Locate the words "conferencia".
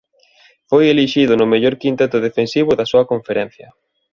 3.11-3.67